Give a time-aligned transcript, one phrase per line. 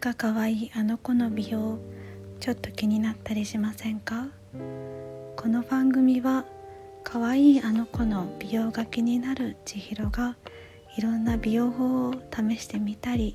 [0.00, 1.80] だか可愛いあの子の美容
[2.38, 4.28] ちょっと気になったりしませんか？
[5.34, 6.44] この番組は
[7.02, 10.36] 可愛いあの子の美容が気になる千尋が
[10.96, 13.34] いろんな美容法を試してみたり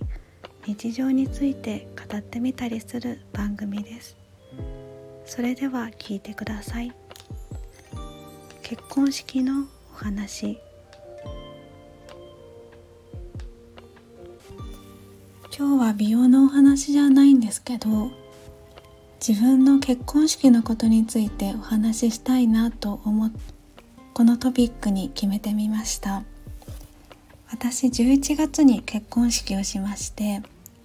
[0.66, 4.16] 日常について語ってみたりする番組です。
[5.25, 6.93] それでは聞いてください。
[8.61, 10.57] 結婚式のお話。
[15.83, 18.11] は美容のお話じゃないんですけど
[19.25, 23.54] 自分の結婚式のことについてお話ししたいなと思って
[24.14, 26.24] このトピックに決めてみました。
[27.50, 30.41] 私11月に結婚式をしまして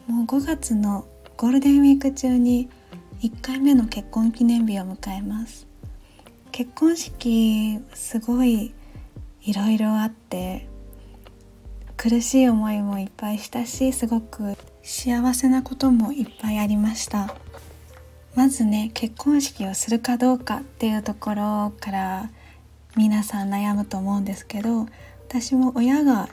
[0.06, 1.06] もう5月の
[1.36, 2.70] ゴールデンウィーク中に
[3.20, 5.66] 1回目の結婚記念日を迎えます。
[6.50, 8.72] 結婚式すごい
[9.42, 10.68] いろいろあって
[11.98, 17.34] 苦しい思いもいっぱいしたしすごく幸せなこともいっぱいありました
[18.34, 22.30] まずね結婚式をするかどうかっていうところから
[22.96, 24.86] 皆さん悩むと思うんですけど
[25.28, 26.28] 私も親が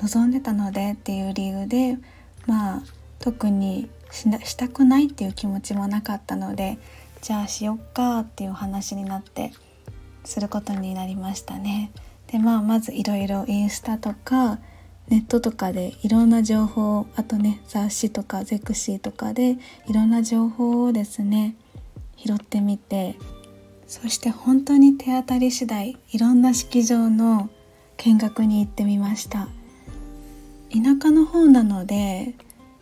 [0.00, 1.98] 望んでたのでっていう理由で
[2.46, 2.82] まあ
[3.18, 6.78] 特にしたくないっていう気持ちもなかったので
[7.20, 9.52] じゃあしよっかっていう話になって
[10.24, 11.90] することになりましたね。
[12.28, 14.58] でまあまずいろいろインスタとか
[15.08, 19.56] ネットとかでいろんな情報あとね雑誌とかゼクシーとかで
[19.86, 21.56] いろんな情報をですね
[22.16, 23.16] 拾ってみて
[23.86, 27.48] そして本当に手当たり次第いろんな式場の
[27.96, 29.48] 見学に行ってみました。
[30.70, 32.34] 田舎の方なので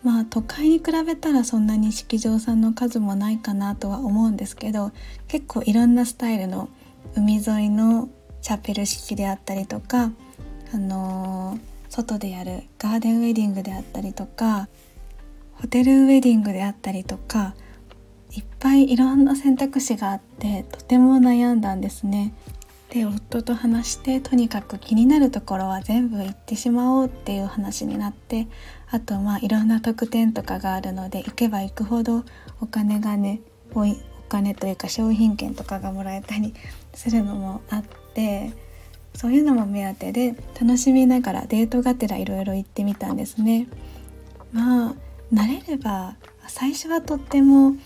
[0.03, 4.91] まあ都会に比べたらそんなに式場さんの数もないかなとは思うんですけど
[5.29, 6.69] 結構いろんなスタイルの
[7.15, 8.09] 海沿いの
[8.43, 10.11] チャペル式であったりとか
[10.75, 14.69] あのー外でやるガーデンウェディングであったりとか
[15.55, 17.55] ホテルウェディングであったりとか
[18.33, 22.35] いっぱいいろんな選択肢があってとても悩んだんですね。
[22.91, 28.47] で夫と話してとにかく気になるところは全部行ってしまおうっていう話になって
[28.91, 32.25] あとまあいろんな特典とかがあるので行けば行くほど
[32.61, 33.41] お金がね
[33.75, 33.87] お
[34.29, 36.55] 金というか商品券とかがもらえたり
[36.95, 37.83] するのもあっ
[38.15, 38.53] て
[39.17, 43.67] そういうのも目当てで楽しみながらデートがてらいろいろ行ってみたんですね。
[44.53, 44.95] まあ
[45.33, 46.17] 慣れれば
[46.49, 47.77] 最初はとっても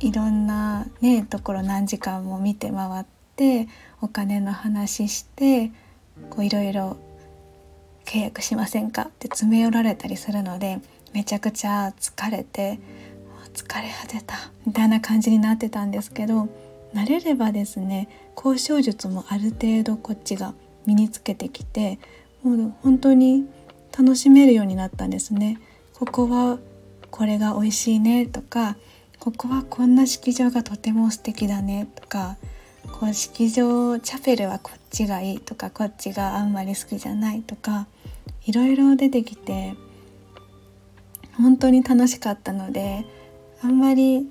[0.00, 3.04] いろんなねところ何時間も見て回っ
[3.36, 3.68] て
[4.02, 5.72] お金の話して
[6.28, 6.98] こういろいろ
[8.04, 10.78] 契約しませんかって詰め寄られたりするので
[11.14, 12.78] めちゃくちゃ疲れて
[13.54, 14.36] 疲れ果てた
[14.66, 16.48] みたいな感じになってたんですけど
[16.94, 20.54] 慣れればですね交渉術もある程度こっちが
[20.86, 21.98] 身につけてきて
[22.42, 23.46] もう本当に
[23.96, 25.58] 楽しめるようになったんですね。
[25.94, 26.58] ここは
[27.10, 28.76] これが美味しいねとか
[29.18, 32.36] ここはこんな式場がとても素敵だねとか
[32.92, 37.86] こう式場チャペルはこっちがいいとかこっちがあんまり好きじゃないとか
[38.44, 39.74] いろいろ出てきて
[41.36, 43.06] 本当に楽しかったので
[43.62, 44.30] あんまり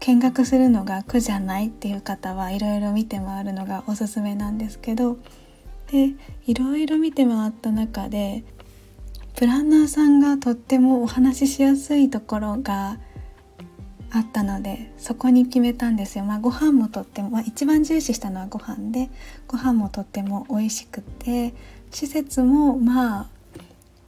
[0.00, 5.18] 見学するのが苦じゃないっていう方はいろいろ見て回るのがおすすめなんですけど
[5.90, 6.14] で
[6.46, 8.44] いろいろ見て回った中で
[9.36, 12.98] プランナーさんがとってもお話ししやすいところが
[14.10, 16.24] あったのでそこに決めたんですよ。
[16.24, 19.10] まあ、ご飯もとっても、まあ、一番重視したのはご飯で
[19.46, 21.54] ご飯もとっても美味しくて
[21.90, 23.28] 施設もまあ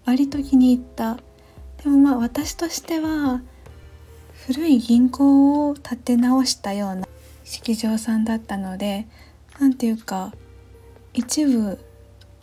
[0.06, 1.19] 割と気に入った
[1.83, 3.43] でもまあ私としては
[4.47, 7.06] 古い銀行を建て直したような
[7.45, 9.06] 式場さんだったので
[9.60, 10.33] 何ていうか
[11.18, 11.80] 一部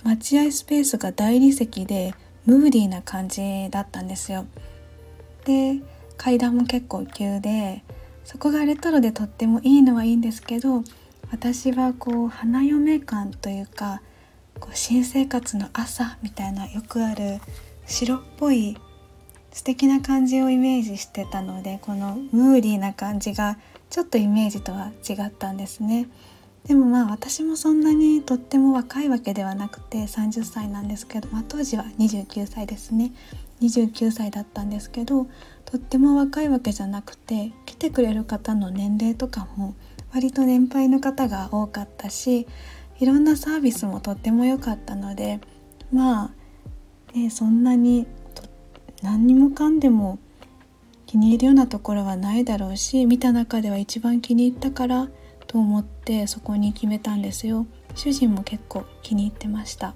[0.04, 2.14] 待合スペースが大理石で
[2.46, 4.48] ムーディーな感じだったんですよ。
[5.46, 5.80] で
[6.18, 7.86] 階段も結構急で
[8.26, 10.84] そこがレトロでとってもいいのはいいんですけど
[11.32, 14.02] 私はこう花嫁感というか
[14.60, 17.40] こう新生活の朝みたいなよくある
[17.86, 18.78] 白っぽい
[19.54, 23.58] 素敵な感じをイメージしてたのでこのムーディーな感じが
[23.90, 26.10] ちょっとイメージとは違ったんですね。
[26.68, 33.14] でもまあ私もそんなにとっても若いわけではなくて30歳なんですけど、まあ、当時は29歳ですね。
[33.62, 35.28] 29歳だったんですけど
[35.64, 39.76] とっても若いわけじゃなくて来てくれる方の年齢とかも
[40.14, 42.48] 割と年配の方が多かったし
[43.00, 45.40] いろんなサービスもとっても良かったので
[45.92, 46.34] ま
[47.14, 48.08] あ、ね、そんなに
[49.02, 50.20] 何にもかんでも
[51.06, 55.08] 気に入るようなところはないだろうし見た中では一番気に入ったから
[55.56, 57.66] と思ってそこに決めたんですよ。
[57.96, 59.96] 主人も結構気に入ってました。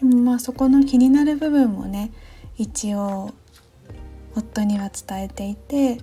[0.00, 2.10] でもまあそこの気になる部分もね
[2.56, 3.34] 一応
[4.34, 5.98] 夫には伝えていて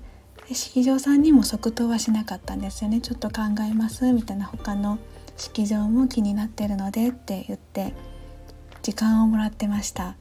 [0.54, 3.02] 式場さんにも即答はしなかったんですよね。
[3.02, 5.00] ちょっと考えますみたいな他の
[5.36, 7.92] 式場も気になってるのでって言って
[8.84, 10.16] 時間をもらってました。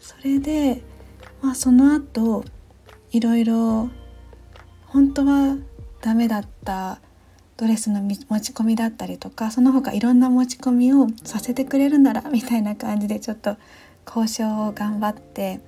[0.00, 0.82] それで、
[1.40, 2.44] まあ、その後
[3.12, 3.90] いろいろ
[4.86, 5.56] 本当は
[6.00, 7.00] ダメだった
[7.62, 13.56] ドレスの持ち込みだったりとかその他いろんな持ち込みをさせてくれるならみたいな感じでちょっと
[14.04, 15.60] 交渉を頑張って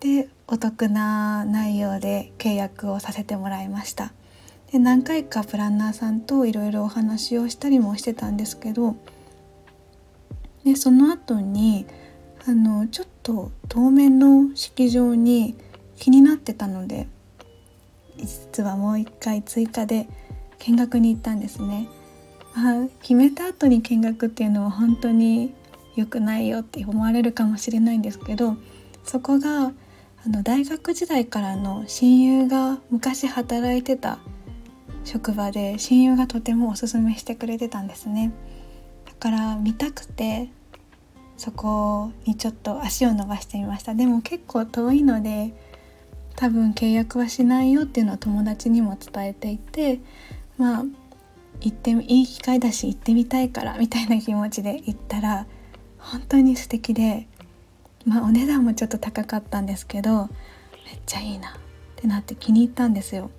[0.00, 4.14] でお得な内容で契約をさせてもらいました。
[4.72, 8.96] で何回かプランナーさんといろいろお話をしたりもしてたんですけど
[10.64, 11.84] でその後に
[12.46, 15.56] あのちょっと当面の式場に
[15.96, 17.06] 気になってたので
[18.16, 20.08] 実はもう一回追加で
[20.60, 21.88] 見学に行ったんですね。
[22.54, 25.54] あ、決めた後に見学っていうのは本当に
[25.94, 28.56] 良くないよって思われるかもしれないんですけど
[29.04, 29.72] そこが
[30.24, 34.18] あの大学時代からの親友が昔働いてた
[35.04, 38.32] 職場で親友がとてもおすすめしてくれてたんですね
[39.06, 40.50] だから見たくて
[41.36, 45.52] そこにちょっと足を伸ばしてみましたでも結構遠いので
[46.36, 50.00] 多分契約はしないよっていうのは友達にも伝えていて
[50.58, 50.84] まあ
[51.60, 55.46] 行っていい機会だし行ってみたいからみたいな気持ちで行ったら
[55.98, 57.26] 本当に素敵で
[58.04, 60.28] まあお値段もちょっと高かったんですけど
[60.86, 61.52] めっちゃいいなっ
[61.96, 63.30] てなって気に入ったんですよ。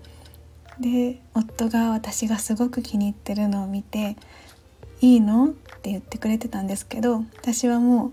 [0.79, 4.15] で夫が私がすごく気に入ってるのを見て
[5.01, 8.11] 「いいの?」って言ってくれてたんですけど私はもう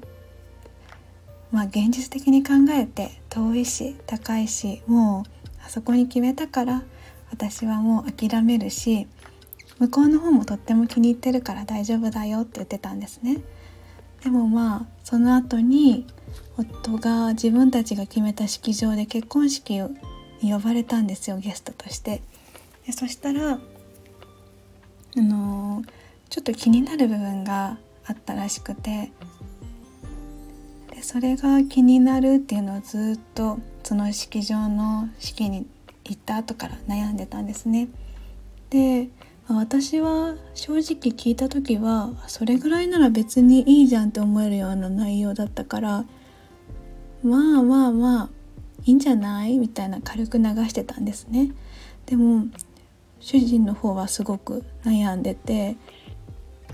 [1.52, 5.30] まあ現実的に考えて遠いし高いしもう
[5.64, 6.82] あそこに決めたから
[7.30, 9.06] 私はもう諦めるし
[9.78, 13.42] 向こうの方もとっても気に入ってるから大丈夫だよって言ってたんですね。
[14.22, 16.06] でもまあその後に
[16.56, 19.74] 夫が自分たちが決めた式場で結婚式
[20.42, 22.22] に呼ばれたんですよゲストとして。
[22.86, 23.58] でそしたら
[25.18, 25.88] あのー、
[26.30, 29.10] ちょっと気になる部分があったらしくて
[30.94, 35.66] でそれが気になるっていうのをずっとその式場の式に
[36.08, 37.88] 行った後から悩んでたんですね。
[38.70, 39.08] で
[39.48, 46.04] 私は正直聞いた時はそれぐらいなら別にいいじゃんって思えるような内容だったから
[47.22, 48.28] まあまあまあ
[48.84, 49.58] いいんじゃない？
[49.58, 51.52] みたいな軽く流してたんですね。
[52.06, 52.46] でも
[53.20, 55.76] 主人の方はすごく悩んでて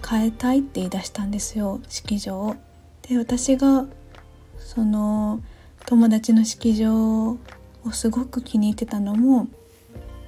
[0.06, 2.56] 変えたいって言い出したんですよ式場を。
[3.08, 3.86] で私が
[4.58, 5.40] その
[5.86, 7.36] 友達の式場
[7.84, 9.48] をすごく気に入ってたのも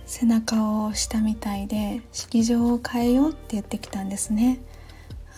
[0.06, 4.60] 背中をしたみたいで式場を変えようって言ってきたんですね。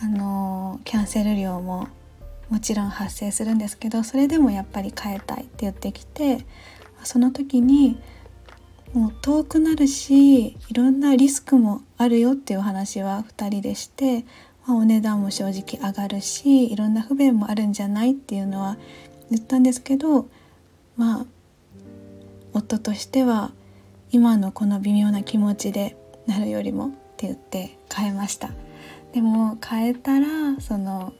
[0.02, 1.88] あのキャンセル料も
[2.50, 6.44] もちろん発生するんですけどそれでもやっぱり変えたいって言ってきて
[7.02, 7.98] その時に
[8.92, 14.24] もう遠くなるしいろんなリスクもあるよっていう話は2人でして、
[14.66, 18.76] まあ、お値段も正直上がるしいろんな不便もあるんじゃないっていうのは
[19.30, 20.28] 言ったんですけど
[20.96, 21.26] まあ
[22.56, 23.52] 夫としては
[24.10, 28.50] 今のこの微妙な気持ちでなるよりもって言って変えました。
[29.12, 31.12] でも変えたらその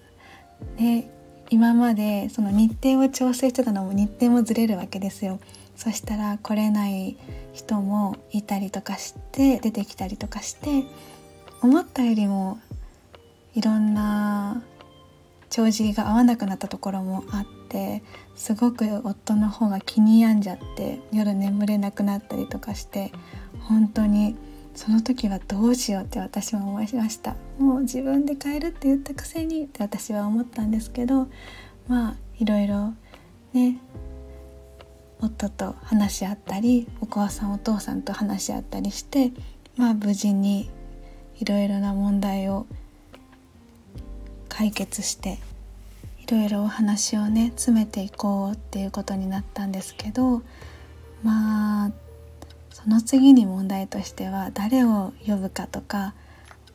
[0.77, 1.11] ね
[1.51, 5.39] 今までその日程を調整してたのも日程もずれるわけですよ。
[5.77, 7.17] そしたら来れない
[7.53, 10.85] 人もいたりとかして出てきたりとかして
[11.63, 12.59] 思ったよりも
[13.55, 14.63] いろんな
[15.51, 18.03] 帳尻が合わなくなったところもあって
[18.35, 23.13] すごく夫の方が気に病んじゃって夜眠れなくなったりとかして
[23.61, 24.37] 本当に
[24.75, 27.35] その時はどうしようって私は思いました。
[27.59, 31.29] もう自分で買えるって言ったくせにって私は思ったんですけど
[31.89, 32.93] まあいろいろ
[33.55, 33.79] ね
[35.21, 39.33] 夫と話し合ったりお母さんお父さんと話し合ったりして
[39.77, 40.71] まあ無事に
[41.39, 42.67] いろいろな問題を
[44.49, 45.39] 解決して
[46.27, 50.43] いろいろお話をね詰めていこうっていうことになったんですけど
[51.23, 51.93] まあ
[52.71, 56.15] その次に問題としては誰を呼ぶかとか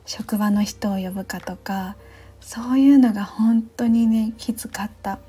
[0.06, 1.98] 職場の人を呼ぶかとか
[2.40, 5.20] そういうのが本当にねきつかった。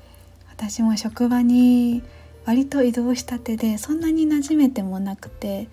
[0.49, 2.01] 私も職場に
[2.45, 5.67] 割と移動したてでそんなに馴染めてもなくて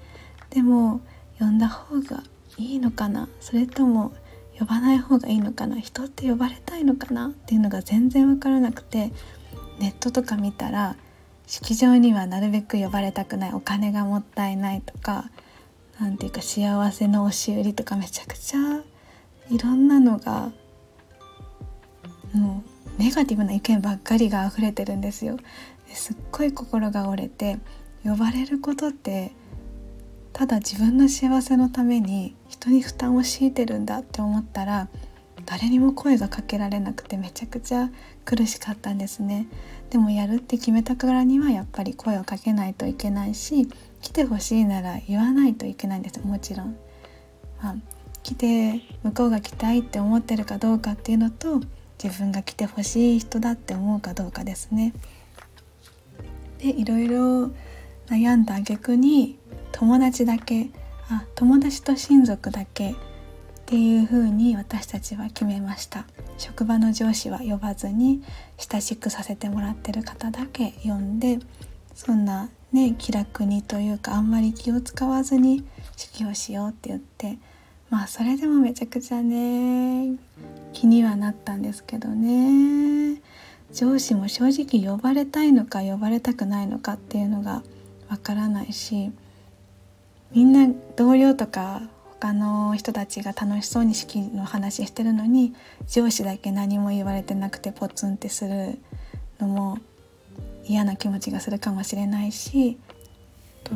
[0.50, 1.00] でも
[1.38, 2.24] 呼んだ方が
[2.58, 3.28] いいのかな？
[3.40, 4.12] それとも
[4.60, 5.80] 呼ばない方がいいのかな？
[5.80, 7.28] 人って呼ばれたいのかな？
[7.28, 9.10] っていうのが全然分からなくて
[9.78, 10.96] ネットとか見たら
[11.46, 15.30] 式場にはなるべく呼ばれたくないお金がもったいないとか
[15.98, 18.82] 何ていうか幸せの押し売りとかめちゃくちゃ
[19.50, 20.52] いろんなのが
[22.32, 22.62] も
[22.98, 25.38] うネガティブな意見ばっかりが溢れてるんですよ。
[25.92, 27.58] すっごい心が折れて
[28.04, 29.32] 呼ばれることって
[30.32, 34.88] ただ自分の幸せのために人に負担を強いてるんだって思ったら
[35.46, 37.88] 誰にも声がかけられなくてめちゃくちゃ
[38.26, 39.48] 苦しかったんですね。
[39.88, 43.68] でもやるって決めたからにはやっぱり声をかけないといけないし
[44.02, 46.76] 来てほしいなら言わないといけないんですもちろん、
[47.60, 47.76] まあ、
[48.22, 51.60] 来て向こうが来たいって思ってるかどうかっていうのと
[52.02, 54.92] 自分が来てほしい人だって思うかどうかですね。
[56.58, 57.50] でいろいろ
[58.06, 59.38] 悩んだ挙句に
[59.72, 60.70] 友達だけ
[61.10, 62.94] あ友達と親族だけっ
[63.66, 66.04] ていうふうに私たちは決めました。
[66.38, 68.22] 職場の上司は呼ばずに
[68.56, 71.38] 親しくさせてもらってる方だけ呼んで
[71.94, 75.64] そんなね気楽にというかあんまり気を使わずに
[75.96, 77.38] 式をしようって言って
[77.90, 80.16] まあそれでもめちゃくちゃね
[80.72, 83.20] 気にはなったんですけどね。
[83.72, 87.62] 上司も正直呼ばれたいのか呼ばれたくないのかっていうのが
[88.08, 89.12] わからないし
[90.32, 91.82] みんな同僚とか
[92.20, 95.54] 他の人たちが楽しそうに式の話してるのに
[95.88, 98.78] 上司だけ何も言われてなくてポツンってする
[99.40, 99.78] のも
[100.64, 102.78] 嫌な気持ちがするかもしれないし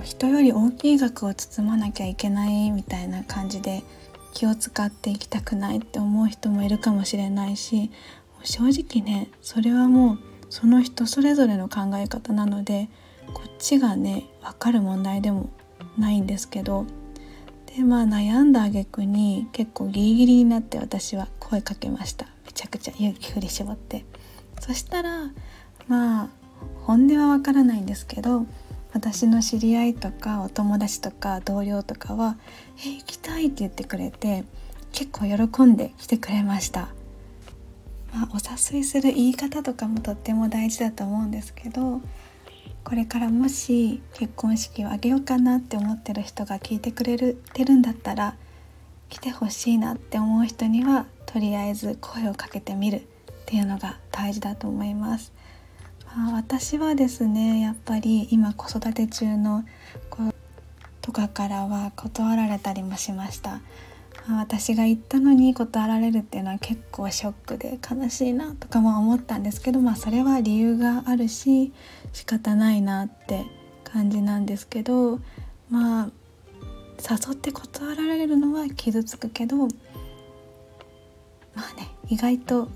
[0.02, 3.82] 人より大きい額を包まなきゃいけないみたいな感じで
[4.32, 7.90] 気を使っていきたくないって思う人もいるかもしれないし
[8.42, 10.18] 正直ねそれはもう
[10.50, 12.88] その人それぞれの考え方なので
[13.32, 15.50] こっちがね分かる問題でも
[15.98, 16.86] ないんですけど
[17.76, 22.26] でまあ悩んだ挙句に結構ギリギリになって私は声かけました。
[22.46, 24.04] めちゃくちゃ勇気振り絞って。
[24.60, 25.30] そしたら
[25.88, 26.28] まあ
[26.82, 28.46] 本音はわからないんですけど
[28.92, 32.36] 私の知り合いとかお友達とか同僚とかは
[32.86, 34.44] 「え行きたい」って言ってくれて
[34.92, 36.88] 結構喜んで来てくれました、
[38.12, 42.00] まあ、お誘いする言い方とかもとっても大事だと思うんですけど
[42.84, 48.36] これからもし結婚式をあげようかなって思ってる人が聞いてくれるてるんだったら
[49.08, 53.00] 来てほしいなって思う人にはとりあえず声をかけてみるっ
[53.46, 55.32] ていうのが大事だと思います。
[56.14, 59.64] まあ、私はですねやっぱり今子育て中の
[60.10, 60.22] 子
[61.00, 63.60] とかからは断られたりもしました。
[64.26, 71.72] 私が言ったのに断られるっていうのは結構ショックで悲しいなとかも思ったんですけどまあそれは理由があるし
[72.12, 73.44] 仕方ないなって
[73.84, 75.18] 感じなんですけど
[75.68, 76.10] まあ
[76.98, 79.66] 誘って断られるのは傷つくけどま
[81.56, 82.68] あね意外と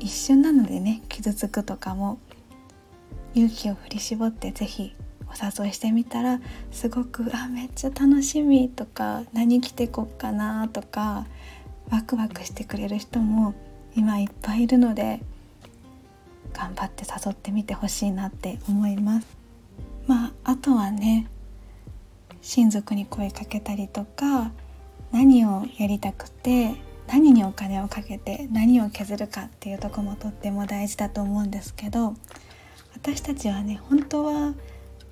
[0.00, 2.18] 一瞬なのでね傷つくとかも
[3.34, 4.94] 勇気を振り絞って是非
[5.34, 11.26] お誘いしてみたらすごく「あめっちゃ楽しみ」とか「何着てこっかな」とか
[11.90, 13.54] ワクワクしてくれる人も
[13.96, 15.20] 今いっぱいいるので
[16.52, 19.26] 頑張って誘ってみてほしいなって思います。
[20.06, 21.28] まああとはね
[22.42, 24.52] 親族に声かけたりとか
[25.12, 26.74] 何をやりたくて
[27.06, 32.14] 何にお金をかけて何を削るかっていうとこもとっても大事だと思うんですけど
[32.94, 34.54] 私たちはね本当は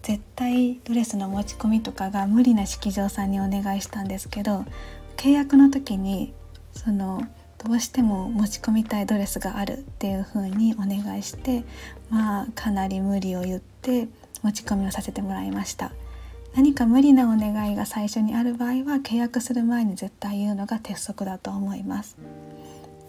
[0.02, 4.64] 絶対ドレスの持ち込みとかが無理な式場さんにお願いしたんですけど
[5.16, 6.32] 契約の時に
[6.73, 7.23] その
[7.64, 11.64] どうしても持ち込みたいドレスがあるっていう風にお願いして
[12.11, 14.09] まあかなり無理を言って
[14.42, 15.92] 持ち込みをさせてもらいました。
[16.54, 22.16] 何か無理なお願いが最初にある場合は契約する前に絶対言うのが鉄則だと思います。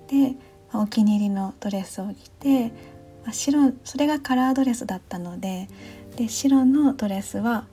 [0.08, 0.36] で
[0.74, 2.72] お気に入りのドレスを着て
[3.32, 5.68] 白それがカラードレスだったので
[6.16, 7.66] で白のドレスは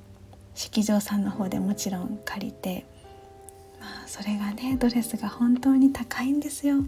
[0.54, 2.84] 式場さんの方でもちろん借りて
[3.80, 6.84] まあそれがねドレスが本当に高いんですよ。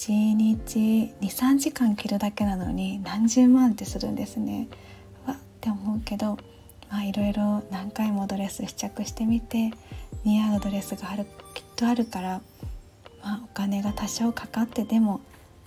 [0.00, 4.68] 1日23時間着るだけなのに何十万ってするんですね。
[5.26, 6.38] わって思うけど
[7.04, 9.70] いろいろ何回もドレス試着してみて
[10.24, 12.40] 似合うドレスがあるきっとあるから
[13.22, 15.20] まあお金が多少かかってでも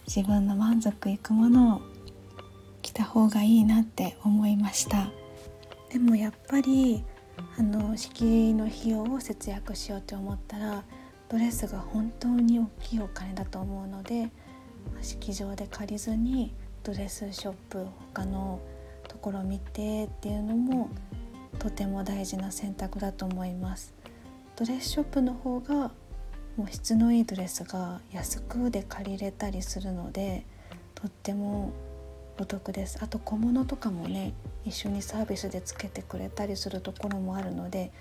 [0.07, 1.81] 自分の満足いくものを
[2.83, 5.11] 着た方がいいなって思いました。
[5.89, 7.03] でもやっぱり
[7.57, 10.83] あの式の費用を節約しようと思ったら
[11.29, 14.29] ドレスが本当に大きいお金だと思うので
[15.01, 18.59] 式場で借りずにドレスショップ他の
[19.07, 20.89] ところ見てっていうのも
[21.59, 23.93] とても大事な選択だと思います。
[24.55, 25.91] ドレスショップの方が
[26.57, 30.45] もう質のいいドレスが安くで借りれたりするので
[30.93, 31.71] とっても
[32.39, 32.99] お得です。
[33.01, 34.33] あと小物とかもね
[34.65, 37.91] 一緒にサービスでつけてくれたりするところもあるので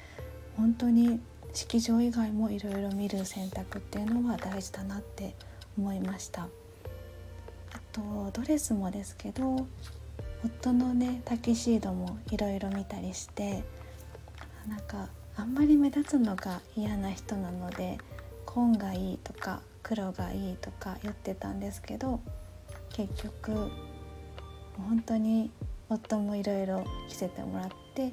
[0.57, 1.21] 本当に
[1.53, 5.35] 式場以外もいろいろ見る選択っていうのは大事だなって
[5.77, 6.49] 思いました。
[7.73, 9.67] あとドレスもですけど
[10.45, 13.63] 夫のねタキシードもいろいろ見たりして
[14.69, 17.99] なんかあんまり目立つのが嫌な人なので
[18.45, 22.21] 紺がいいとか黒がいいとか言ってたんですけど
[22.91, 23.71] 結局
[24.83, 25.51] 本当に
[25.89, 28.13] 夫もいろいろ着せてもらって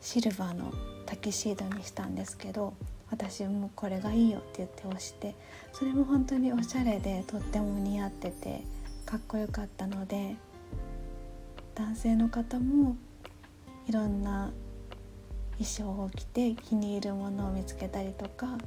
[0.00, 0.72] シルバーの
[1.04, 2.74] タキシードにしたんですけど
[3.10, 5.34] 私もこれがいいよって言って押して
[5.72, 8.62] それも本当におしゃれでとっても似合ってて
[9.04, 10.36] かっこよかったので
[11.74, 12.96] 男性の方も
[13.86, 14.50] いろんな
[15.58, 18.58] 衣装を着て気に入るものを見つけたりとか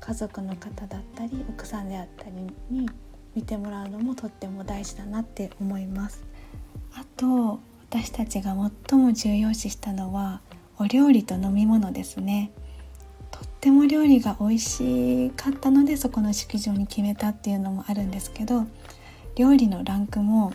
[0.00, 2.32] 家族の方だったり奥さんであったり
[2.70, 2.88] に
[3.36, 6.24] 見てもらうのもとっても大事だなって思います。
[6.94, 8.56] あと私たちが
[8.88, 10.40] 最も重要視したのは
[10.78, 12.50] お料理と飲み物ですね。
[13.30, 18.64] とっても料理が美味しかったのでそこの式場に決めたっていうのもあるんですけど
[19.34, 20.52] 料理のランクも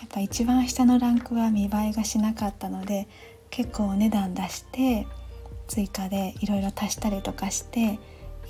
[0.00, 3.06] やっぱ一番下のランクは見栄えがしなかったので
[3.50, 5.06] 結構お値段出して
[5.68, 8.00] 追加でいろいろ足したりとかして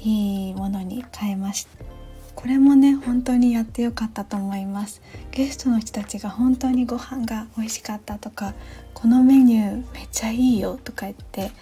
[0.00, 1.93] いいものに変えました。
[2.34, 5.00] これもね本当にやってよかったと思います。
[5.30, 8.54] ゲストの人たちが本当にご飯が美味しかったとか
[8.92, 11.52] このメニューめっちゃいいよとか言って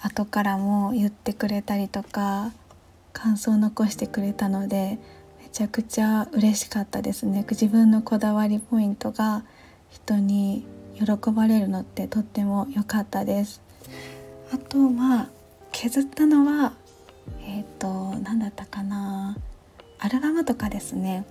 [0.00, 2.52] 後からも言ってくれたりとか
[3.12, 4.98] 感想を残してくれたので
[5.42, 7.44] めちゃくちゃ嬉しかったですね。
[7.50, 9.44] 自分のこだわりポイントが
[9.90, 13.60] 人に喜ばれるのってとっても良かったです。
[14.52, 15.28] あとまあ
[15.72, 16.74] 削ったのは
[17.42, 19.36] えっ、ー、と何だったかな。
[20.00, 21.24] アルバムとかですね。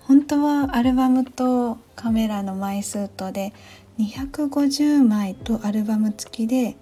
[0.00, 3.52] 本当はアルバムとカメラの枚数とで
[3.98, 6.76] 250枚とアルバム付きで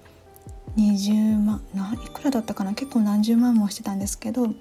[0.77, 2.75] 20万ないくらだったかな？
[2.75, 4.55] 結構何十万もしてたんですけど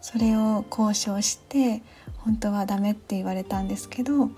[0.00, 1.82] それを交渉して
[2.18, 4.30] 本当はダメって言われたんですけど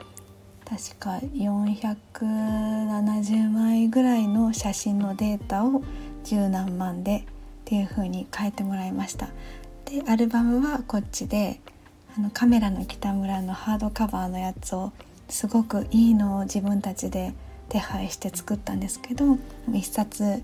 [0.65, 5.83] 確か470枚ぐらいの写真のデータを
[6.25, 7.25] 十何万でっ
[7.65, 9.29] ていう風に変えてもらいました。
[9.85, 11.61] でアルバムはこっちで
[12.17, 14.93] あのカメラの北村のハードカバーのやつを
[15.29, 17.35] すごくいいのを自分たちで
[17.69, 20.43] 手配して作ったんですけど1冊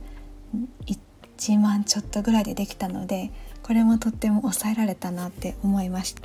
[0.87, 3.31] 1万ちょっとぐらいでできたので
[3.63, 6.23] これもとっても抑えられたなって思いました。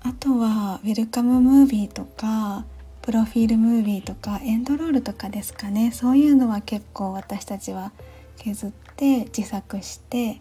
[0.00, 2.64] あとはウェルカムムービーとか
[3.02, 5.92] プロフィールムービーとかエンドロールとかですかね。
[5.92, 7.92] そういうのは結構私たちは
[8.38, 10.40] 削って自作して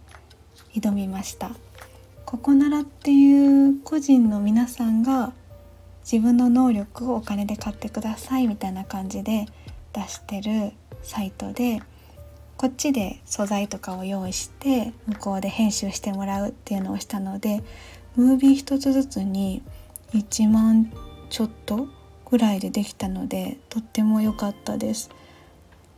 [0.73, 1.51] 挑みました。
[2.33, 5.33] ここならっていう個人の皆さんが
[6.03, 9.45] 自分の能力をお金で買ってくださいみたいな感じで
[9.93, 10.71] 出してる
[11.03, 11.83] サイトで
[12.57, 17.61] こっちで素材とかを用意して向こうで編集してもらうっていうのをしたので
[18.15, 19.61] ムービー一つずつに
[20.13, 20.91] 1万
[21.29, 21.87] ちょっと
[22.31, 25.11] ぐらいでできたのでとっても良かったです。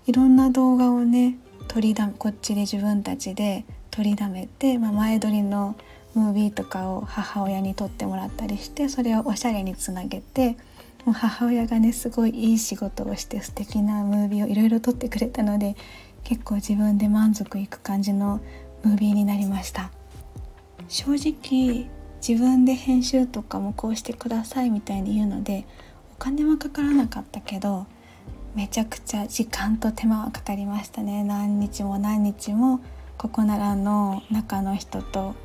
[0.05, 1.37] いろんな動画をね
[1.69, 5.77] 取りだこっちで自分たちで取りだめて、まあ、前撮りの
[6.15, 10.57] ムービーとかを母親に撮ってもらったりしてそれをおしゃれにつなげて
[11.05, 15.75] もう母親がねすごいいい仕事をして素敵なムービーをいろいろ撮ってくれたので
[16.23, 18.41] 結構自分で満足いく感じの
[18.83, 19.91] ムービーになりました。
[20.87, 21.89] 正直
[22.27, 25.65] 自分で編集とかもこうしてくださいみたいに言うので
[26.13, 27.85] お金はかからなかったけど
[28.55, 31.23] めちゃくちゃ時間と手間はかかりましたね。
[31.23, 32.79] 何日も何日も
[33.17, 35.35] ここならの中の人と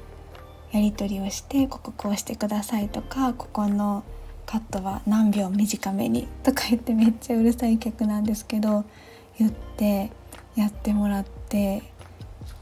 [0.73, 4.05] やり取りをしてこここうしてくださいとかここの
[4.47, 8.85] カットは何秒短めにとか言ってめっちゃうるさい曲なんですけど
[9.39, 10.11] 言って
[10.57, 11.83] やってもらって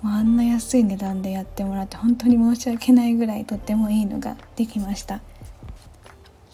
[0.03, 5.21] もうあんな安い値段でやってもらって本当に申し訳ないぐらいとってもいいのができました。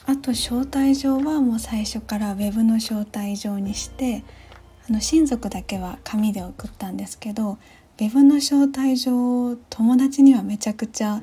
[0.06, 4.22] あと招待状はもう最初から web の招待状にして
[4.88, 7.58] あの親族だけは紙で送ったんですけど
[7.98, 11.22] web の招待状を友達にはめちゃくちゃ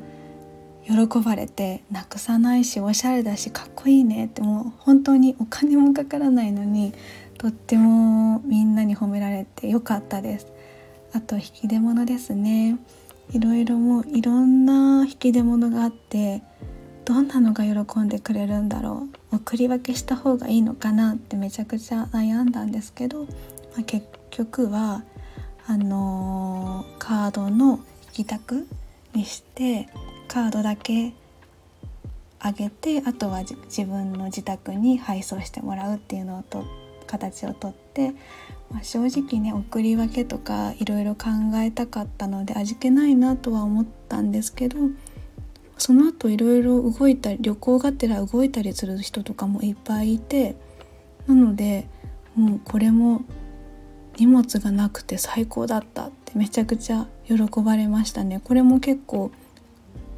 [0.86, 6.94] 喜ばれてなくさないしおしゃれだしかっこいいねってもう本当にお金もかからないのに
[7.38, 10.48] とってもみんなに褒められてよかったです。
[11.14, 12.78] あと引き出物ですね。
[13.32, 16.44] いろいろもういろんな引き出物があって
[17.06, 19.36] どんなのが喜んでくれるんだろう。
[19.38, 23.28] 送り分けした方がいいのかなってめちゃくちゃ悩んだんですけど、ま
[23.80, 25.04] あ、結局は
[25.68, 28.68] あのー、カードの引き託
[29.14, 29.88] にして
[30.32, 31.12] カードだけ
[32.40, 36.64] あげてあとは自分の自宅に配送してもらうっていうのをと
[37.06, 38.12] 形をとって、
[38.70, 44.78] まあ、正直ね送り分けとかいろいろ考えたかったので味気ないなとは思ったんですけど
[45.78, 50.56] その後いろいろ動いたり旅行がてら動いたりする人とかもいっぱいいて
[51.28, 51.90] なので
[52.36, 53.26] もうこれも
[54.18, 58.40] 荷物がなくて最高だったってめちゃくちゃ喜ばれましたね。
[58.42, 59.32] これも結構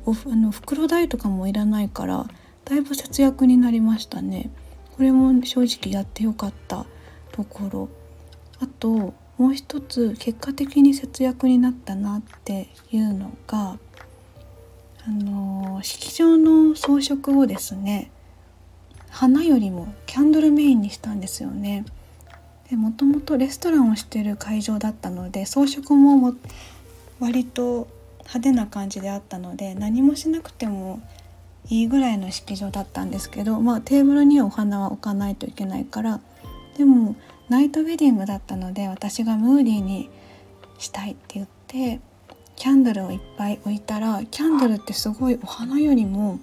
[0.05, 2.27] おあの袋代とかもいらないから
[2.65, 4.49] だいぶ節約になりましたね
[4.95, 6.85] これも正直やってよかった
[7.31, 7.89] ところ
[8.59, 13.77] あともう一つ結果的に節約になったなっていうのが
[15.05, 18.11] あの式場の装飾をですね
[19.09, 21.85] 花よりもキャンドルメインにしたんですよね。
[22.69, 26.33] でもともとレストランをしてる会場だったので装飾もも
[27.19, 27.87] 割と
[28.25, 31.01] 派手な感じであったので何もしなくても
[31.69, 36.19] いいぐらいの式場だったんですけど、まあ、テーブルにはお花は置かないといけないから
[36.77, 37.15] でも
[37.49, 40.09] ナイトウェディングだったので私がムーディーに
[40.77, 41.99] したいって言って
[42.55, 46.39] キャンドルをいっぱい置いたらキャンドルってすごいお花よりも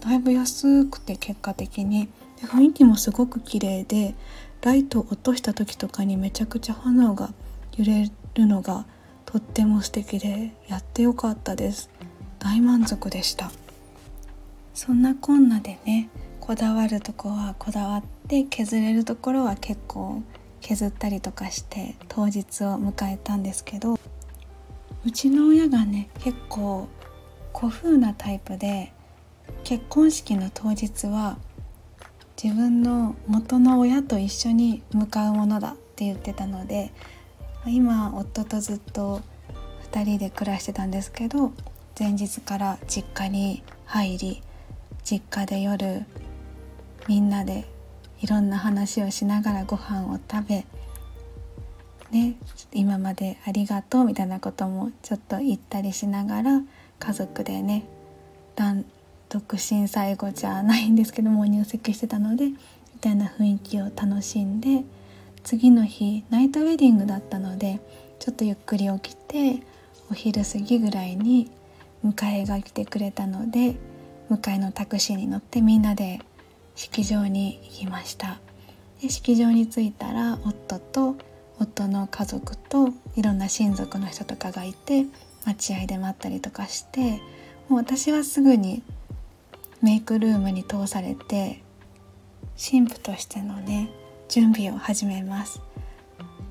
[0.00, 2.08] だいぶ安くて結果的に
[2.40, 4.14] で雰囲気もすごく綺麗で
[4.62, 7.30] ライトを落とした時とかにめちゃくちゃ花が
[7.76, 8.86] 揺れるのが
[9.30, 11.90] とっても素敵でやってよかったです。
[12.38, 13.52] 大満足でした。
[14.72, 16.08] そんなこんなでね
[16.40, 20.22] こだわるとこはこだわって削れるところは結構
[20.62, 23.98] 削ったりとかして当日を迎えたんですけど
[25.04, 26.88] うちの親がね結構
[27.54, 28.94] 古風なタイプで
[29.62, 31.36] 結婚式の当日は
[32.42, 36.94] 自分の元の親と一緒に向かうものだって言ってたので
[37.66, 39.20] 今夫とずっと
[39.92, 41.52] 2人で暮らしてたんですけど
[41.98, 44.42] 前日から実家に入り
[45.04, 46.04] 実家で夜
[47.08, 47.66] みんなで
[48.20, 50.66] いろんな話をしながらご飯を食べ
[52.10, 52.36] ね
[52.72, 56.62] 今までありがとうみたいなこともちょっと言ったりしながら
[56.98, 57.86] 家族でね
[59.28, 62.56] 独身最後じゃないんですけども入籍してたのでみ
[63.00, 64.84] たいな雰囲気を楽しんで
[65.48, 67.80] 次の日ナイトウェディングだったので
[68.18, 69.62] ちょっとゆっくり起きて
[70.10, 71.50] お昼過ぎぐらいに
[72.04, 73.76] 迎えが来てくれたので
[74.30, 76.20] 迎えのタクシーに乗ってみんなで
[76.74, 78.40] 式場に行きました。
[79.00, 81.16] で式場に着いたら夫と
[81.58, 85.06] 夫の家族といろんな親族の人とかがいて
[85.46, 87.22] 待合で待ったりとかして
[87.70, 88.82] もう私はすぐに
[89.80, 91.62] メイクルームに通されて
[92.62, 93.88] 神父としてのね
[94.28, 95.60] 準備を始めます。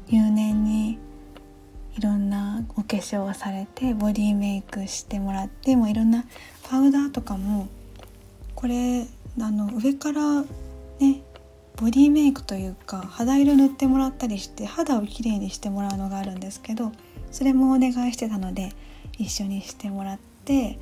[0.09, 0.97] 入念に
[1.97, 6.25] いろんなお化粧をされてボディメイクしてもらってもいろんな
[6.63, 7.67] パウダーとかも
[8.55, 9.05] これ
[9.39, 10.41] あの上から
[10.99, 11.23] ね
[11.75, 16.91] ボディメイクというか肌色塗ってもらったりして肌をきれいにしてもらうのがあるんですけど
[17.31, 18.73] それもお願いしてたので
[19.17, 20.79] 一緒にしてもらって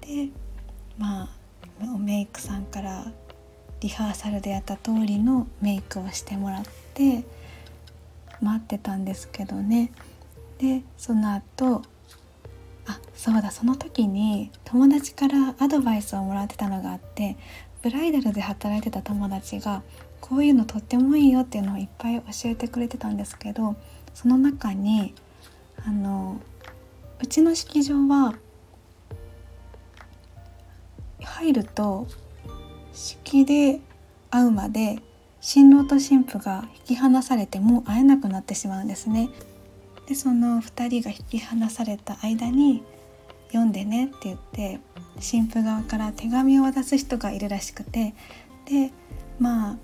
[0.00, 0.28] で
[0.98, 3.12] まあメイクさんから
[3.80, 6.62] リハーサルでやった通りのメイクをしてもらっ
[6.94, 7.24] て
[8.40, 9.92] 待ってたんですけどね。
[10.58, 11.82] でその後
[12.86, 17.36] あそうだその時に友達からアドバイスをもらってたのがあって
[17.82, 19.82] ブライダルで働いてた友達が
[20.20, 23.76] こういうのとってもいいよっていうのをいっぱい教えてくれてたんですけど
[24.14, 25.14] その中に
[25.86, 26.40] あの
[27.20, 28.34] うちの式場は
[31.22, 32.08] 入ると
[32.98, 33.80] 式で
[34.28, 34.98] 会うまで
[35.40, 39.30] 新郎と新婦が引き離されても会えなくなってしまうんですね。
[40.08, 42.82] でその2人が引き離された間に
[43.48, 44.80] 「読んでね」って言って
[45.20, 48.14] 新婦側から手紙を渡す人がいるらしくて
[48.64, 48.90] で
[49.38, 49.76] まあ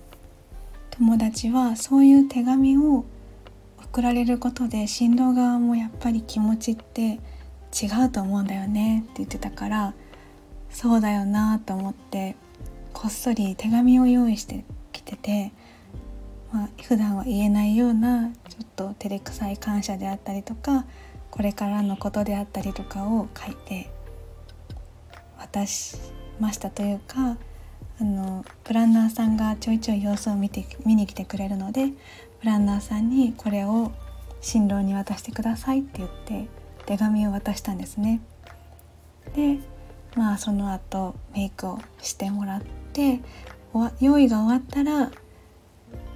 [0.90, 3.04] 友達はそういう手紙を
[3.78, 7.20] 送られることで新郎側もやっぱり気持ちって
[7.72, 9.94] 違うと思うんだよねって言ってたから
[10.70, 12.34] そうだよなと思って
[12.94, 15.52] こっそり手紙を用意してきてて、
[16.50, 20.86] まあ、普段は言えないようなちょっと照れくさい感謝であったりとか
[21.30, 23.90] これからのことであったりとかを書いて
[25.38, 25.98] 渡し
[26.40, 27.36] ましたというか
[28.00, 31.88] あのプランナーさんがちょいちょい様子を見て見に来てくれるので
[32.40, 33.92] プランナーさんにこれを
[34.40, 36.48] 新郎に渡してくださいって言って
[36.86, 38.20] 手紙を渡したんですね。
[39.34, 39.58] で
[40.16, 42.83] まあその後メイクをしてもらって
[44.00, 45.10] 用意が終わったら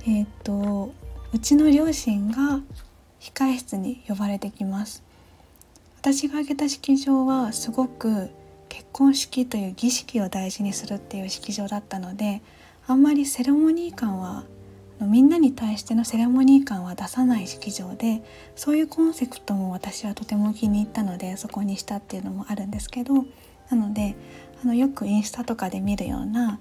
[0.07, 0.93] えっ、と
[1.33, 2.61] うちの両親が
[3.21, 5.03] 控え室に呼ばれてきます。
[6.01, 8.31] 私が挙げた式場はすごく
[8.69, 12.41] 結婚式という儀式を大事にするっていう式場だったので
[12.87, 14.45] あんまりセレモニー感は
[15.01, 18.23] みんなに対してのセレモニー感は出さない式場で
[18.57, 23.25] そういうコンセプトも私はとても気に入ったのでそこにしたっていうのもあるんですけど
[23.71, 24.17] なので
[24.63, 26.59] あのよくインスタとかで見るような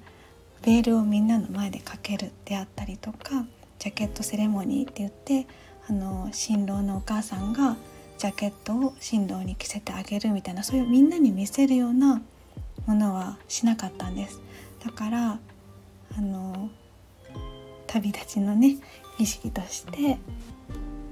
[0.61, 3.45] ベールをみんなの前でかけるであったりとか
[3.79, 5.47] ジャケットセレモニーって言って
[5.89, 7.77] あの新郎のお母さんが
[8.17, 12.21] ジャケットを新郎に着せてあげるみたいなそういうみんなに見せるような
[12.85, 14.39] ものはしなかったんです。
[14.83, 15.39] だから
[16.17, 16.69] あの
[17.85, 18.77] 旅立ちのね
[19.17, 20.17] 儀式として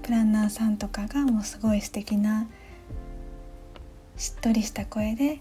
[0.04, 2.48] プランナーさんとかがもうすごい素敵な
[4.18, 5.40] しっとりした声で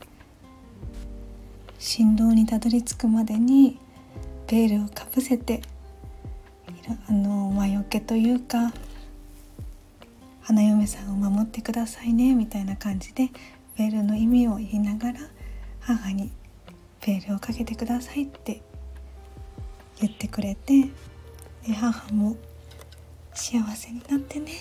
[1.78, 3.78] 振動にたどり着くまでに
[4.46, 5.62] ベールをかぶせて
[7.08, 8.72] あの魔除けというか
[10.42, 13.30] 花嫁さんを守ってくださいねみたいな感じで
[13.78, 15.20] ベールの意味を言いながら
[15.80, 16.30] 母に
[17.06, 18.62] ベールをかけてくださいって
[20.00, 20.82] 言ってくれて
[21.66, 22.36] で母も
[23.32, 24.56] 幸せになってねっ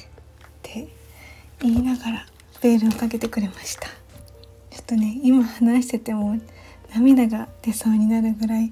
[0.61, 0.87] て
[1.61, 2.25] 言いながら
[2.61, 3.87] ベールをかけてくれました。
[4.69, 6.37] ちょっとね今話してても
[6.93, 8.71] 涙が出そうになるぐらい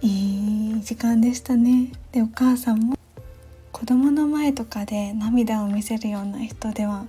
[0.00, 1.92] いい時間でしたね。
[2.10, 2.96] でお母さんも
[3.70, 7.06] 子供の前とかで涙を見せるような人では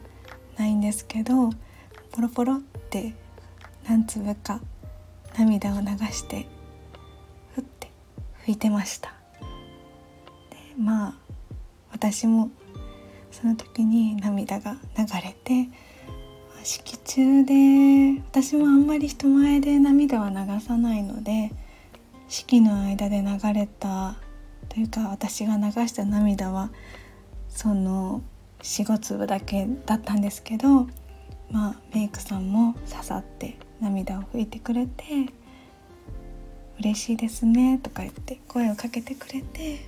[0.57, 1.49] ないんですけど
[2.11, 3.13] ポロポロって
[3.87, 4.59] 何粒か
[5.37, 6.47] 涙を流して
[7.55, 7.89] ふって
[8.45, 9.13] 拭いてました。
[10.51, 11.15] でまあ
[11.91, 12.51] 私も
[13.31, 15.69] その時に涙が流れて
[16.63, 21.51] 式中で私もあんまり人前で涙は流さないので
[22.29, 24.15] 式の間で流れた
[24.69, 26.71] というか私が流した涙は
[27.49, 28.23] その
[28.61, 30.87] 45粒だけだったんですけど
[31.51, 35.03] まあメイクさんも刺さって涙を拭いてくれて
[36.79, 39.85] 「嬉しいですね」とか言って声をかけてくれて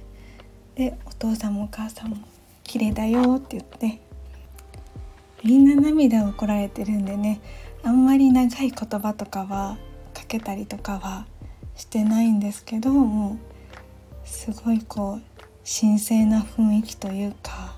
[0.76, 2.18] でお父さんもお母さんも
[2.64, 4.05] 「綺麗だよ」って言って
[5.46, 7.40] みんな涙をこられてるんでね
[7.84, 9.78] あんまり長い言葉とかは
[10.12, 11.28] かけたりとかは
[11.76, 13.38] してないんですけども
[14.24, 15.22] すごいこう
[15.64, 17.76] 神聖な雰囲気というか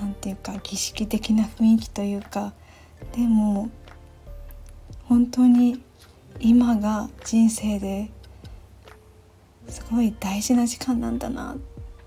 [0.00, 2.54] 何ていうか儀式的な雰囲気というか
[3.12, 3.68] でも
[5.04, 5.82] 本当に
[6.38, 8.10] 今が人生で
[9.68, 11.56] すごい大事な時間なんだなっ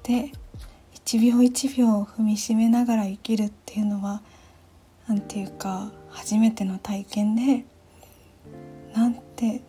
[0.01, 0.31] て
[1.05, 4.21] 一秒一秒を踏みしめながら生きるっていうのは
[5.07, 7.65] 何ていうか初めての体験で
[8.93, 9.61] なんて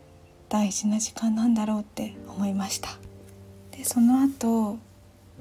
[0.49, 2.91] 大事な時間なんだろうって思いました。
[3.73, 4.79] でその後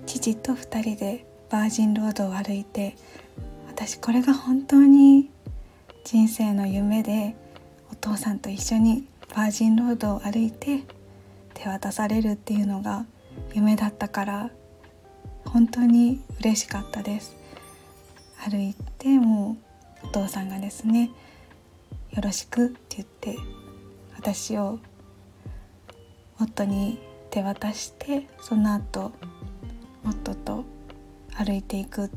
[0.08, 2.96] 父と2人でバージンロードを歩いて
[3.68, 5.30] 私これが本当に
[6.04, 7.36] 人生の夢で
[7.92, 10.84] お父さんと一緒にバージンロードを歩いて
[11.54, 13.06] 手渡されるっていうのが
[13.54, 14.50] 夢だったから
[15.54, 17.36] 本当に嬉しかったです。
[18.50, 19.56] 歩いても
[20.04, 21.12] うお父さんがですね
[22.12, 23.38] 「よろしく」って言って
[24.18, 24.80] 私を
[26.42, 29.12] 夫に手渡してその後
[30.04, 30.66] 夫と
[31.38, 32.10] 歩いていくっ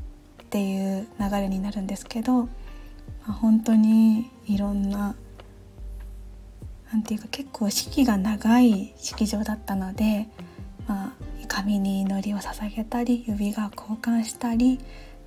[0.51, 2.49] ていう流れになるんですけど、ま
[3.29, 5.15] あ、本当にいろんな
[6.91, 10.29] なんていうか結構式が長い式場だったので、
[10.89, 11.16] まあ、
[11.47, 14.79] 神に祈りを捧げたり指が交換したり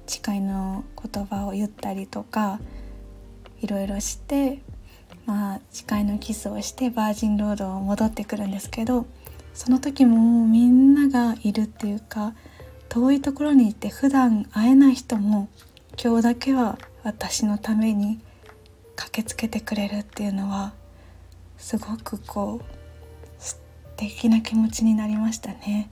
[0.08, 2.60] 誓いの言葉を言ったりとか
[3.62, 4.60] いろいろして
[5.26, 9.06] まあ誓いのキスをしてバージンロードを戻ってくるんですけど
[9.54, 12.34] その時もみんながいるっていうか
[12.88, 15.50] 遠いところにいて普段会えない人も
[16.02, 18.20] 今日だけは私のために
[18.96, 20.74] 駆けつけてくれるっていうのは
[21.58, 22.79] すごくこう
[24.00, 25.90] 素敵な気持ちになりましたね。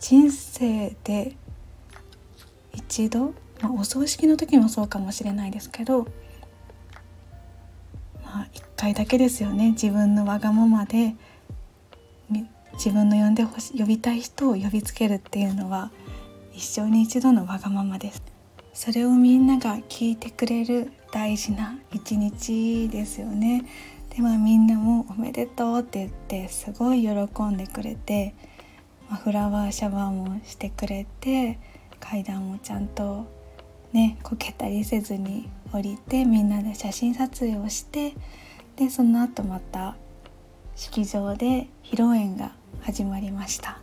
[0.00, 1.36] 人生で
[2.72, 6.08] 一度、まあ、お葬式の時もそうかもしれないですけど
[8.24, 9.70] まあ、1回だけですよね。
[9.70, 11.14] 自分のわがままで
[12.72, 15.92] 自分の呼んでほし呼びたい人を呼びつけるっていうのは
[16.52, 18.22] 一生に一度のわがままです。
[18.74, 23.64] それをみんなが聞いてくれる大事な一日ですよね。
[24.16, 28.34] でまあみんなも「おめでとう」って言ってすごい喜んでくれて、
[29.10, 31.58] まあ、フラワーシャワーもしてくれて
[32.00, 33.26] 階段もちゃんと
[33.92, 38.14] ねこけたりせずに降りてみんなで写真撮影をして
[38.76, 39.96] でその後また
[40.76, 43.80] 式場で披露宴が始まりました。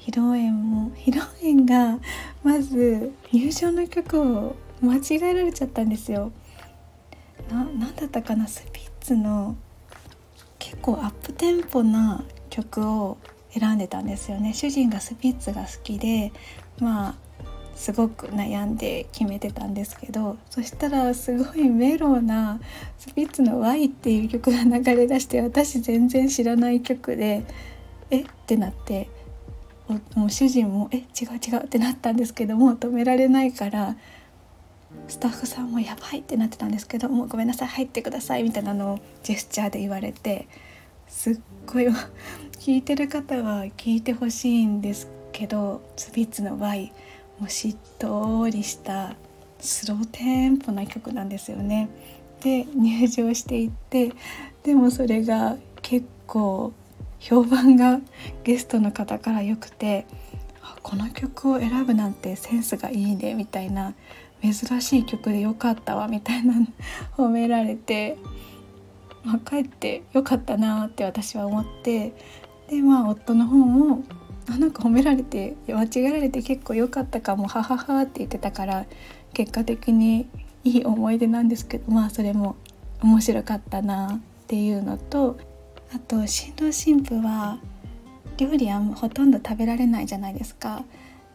[0.00, 2.00] 披露宴も披露宴が
[2.42, 6.32] まず入場の曲を間違えられちゃったんですよ。
[7.52, 9.56] 何だったかなスピッツの
[10.58, 13.18] 結構アップテンポな曲を
[13.50, 14.54] 選んでたんですよね。
[14.54, 16.32] 主人がスピッツが好きで
[16.78, 17.14] まあ
[17.74, 22.60] すごく悩んで決めてたんですけどそしたらすごいメロな
[22.98, 27.44] スピッツの「Y」っていう曲が流れ出して私全然知らない曲で
[28.10, 29.08] えってなって
[30.14, 31.04] もう主人も「え違う
[31.44, 33.96] 違う」ってなったんですけども止められないから
[35.08, 40.48] スタッフさんも「やばい」ってなってたんですけど「もうごめんなさい入ってください」みたいなのをジェスチャーで言われて
[41.08, 41.88] すっごい
[42.58, 46.92] 聞いてる方は聞いてほしいんですけどスピッツの「Y」
[47.38, 49.16] もうしっとりした
[49.58, 51.88] スローテンポな曲なんですよね。
[52.40, 54.12] で入場していって
[54.64, 56.72] でもそれが結構
[57.20, 58.00] 評判が
[58.42, 60.06] ゲストの方から良くて
[60.82, 63.94] この曲を選ぶなんてセンスがいいねみたいな
[64.42, 66.54] 珍しい曲で良かったわみたいな
[67.16, 68.18] 褒められて、
[69.24, 72.12] まあ、かえって良かったなって私は思って
[72.68, 74.02] でまあ夫の方も
[74.48, 78.86] あなんか褒められて間違えられて結構良かったかもはははって言ってたから
[79.32, 80.28] 結果的に
[80.64, 82.56] いい思い出なんですけどまあそれも
[83.02, 85.38] 面白かったなっていうのと
[85.94, 87.58] あと新郎新婦は
[88.38, 90.84] 料理はほとんど食べられないじゃないですか。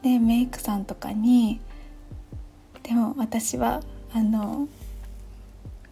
[0.01, 1.59] でメイクさんとかに
[2.87, 3.81] 「でも私は
[4.13, 4.69] あの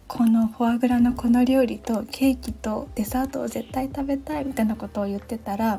[0.08, 5.78] このフォアグラのこの料理とケーキとデザートを絶対食べたい」みたいなことを言ってたら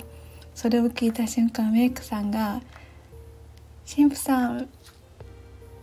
[0.54, 2.62] それを聞いた瞬間メイクさんが
[3.90, 4.70] 「神父さん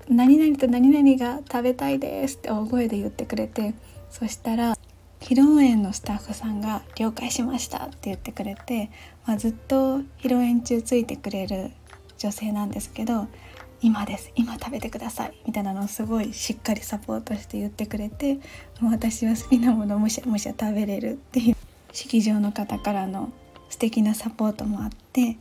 [0.08, 3.74] 何々と何々が食べたいです」って大声で言ってくれて
[4.10, 4.76] そしたら
[5.18, 8.88] 披露宴のスタッフさんが「了解しました」って言ってくれて、
[9.26, 11.72] まあ、ずっと披露宴中ついてくれる
[12.18, 13.26] 女性なんですけど
[13.84, 18.36] 「今です今食べてください」みたいなのをすごいしっかりサポートして言ってくれて
[18.80, 21.56] もう私は好きなものむしゃむしゃ食べれるっていう
[21.92, 23.30] 式場の方からの
[23.68, 25.36] 素敵なサポートもあって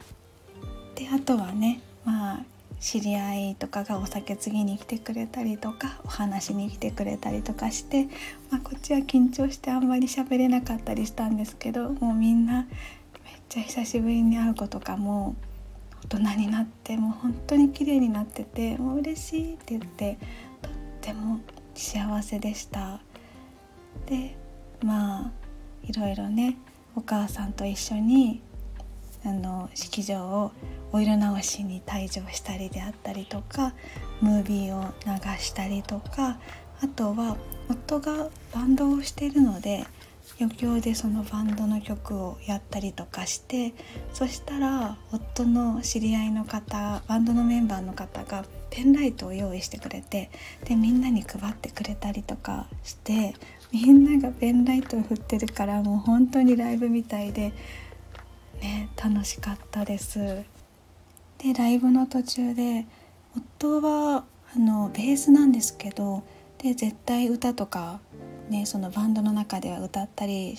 [0.95, 2.39] であとはねまあ
[2.81, 8.09] 知り合いとかがお酒継ぎに来てくれたりとかお話に来てくれたりとかして、
[8.51, 12.63] まあ、こっちは緊張してあんまり喋れなかったりしたんですけどもうみんな
[13.23, 15.37] めっちゃ久しぶりに会う子とかも
[16.09, 20.17] 大人になってもう本当に綺麗になっててもう嬉しいって言って
[20.61, 21.39] とっても
[21.75, 23.01] 幸せでした。
[24.05, 24.35] で
[24.83, 25.31] まあ
[25.83, 26.57] いろいろね
[26.95, 28.41] お母さんと一緒に
[29.25, 30.51] あの式場を
[30.91, 33.73] お色直しに退場したりであったりとか
[34.21, 36.39] ムービーを流したりとか
[36.81, 37.37] あとは
[37.69, 39.85] 夫がバンドをしているので
[40.39, 43.73] 余興でそのバンドの曲をやったりとかして
[44.13, 50.31] そしたら夫の知り合いの方バンドのメンバーの方がペンライトを用意してくれて
[50.65, 53.35] でみんなに配ってくれたりとかして
[53.71, 57.53] みんながペンライトを振ってるからもう本当にライブみたいで
[58.61, 60.19] ね楽しかったです。
[60.19, 62.85] でライブの途中で
[63.35, 64.23] 夫は
[64.55, 66.23] あのベースなんですけど
[66.63, 67.99] で絶対歌とか、
[68.53, 70.55] ね、そのバンドの中では歌ったり